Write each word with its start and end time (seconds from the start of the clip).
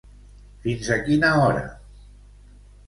Fins 0.63 0.89
a 0.95 0.99
quina 1.11 1.31
hora? 1.43 1.63